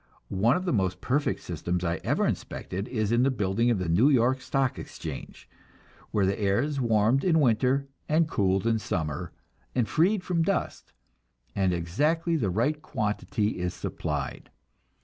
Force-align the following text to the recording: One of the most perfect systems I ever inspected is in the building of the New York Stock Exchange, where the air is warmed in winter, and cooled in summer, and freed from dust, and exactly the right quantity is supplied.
One 0.29 0.57
of 0.57 0.65
the 0.65 0.73
most 0.73 0.99
perfect 0.99 1.41
systems 1.41 1.83
I 1.83 1.97
ever 1.97 2.25
inspected 2.25 2.87
is 2.87 3.11
in 3.11 3.21
the 3.21 3.29
building 3.29 3.69
of 3.69 3.77
the 3.77 3.87
New 3.87 4.09
York 4.09 4.41
Stock 4.41 4.79
Exchange, 4.79 5.47
where 6.09 6.25
the 6.25 6.39
air 6.39 6.59
is 6.63 6.81
warmed 6.81 7.23
in 7.23 7.39
winter, 7.39 7.87
and 8.09 8.27
cooled 8.27 8.65
in 8.65 8.79
summer, 8.79 9.31
and 9.75 9.87
freed 9.87 10.23
from 10.23 10.41
dust, 10.41 10.91
and 11.55 11.71
exactly 11.71 12.35
the 12.35 12.49
right 12.49 12.81
quantity 12.81 13.59
is 13.59 13.75
supplied. 13.75 14.49